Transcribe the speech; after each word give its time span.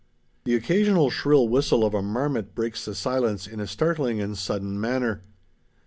The 0.45 0.55
occasional 0.55 1.11
shrill 1.11 1.47
whistle 1.47 1.85
of 1.85 1.93
a 1.93 2.01
marmot 2.01 2.55
breaks 2.55 2.85
the 2.85 2.95
silence 2.95 3.45
in 3.45 3.59
a 3.59 3.67
startling 3.67 4.19
and 4.19 4.35
sudden 4.35 4.81
manner. 4.81 5.21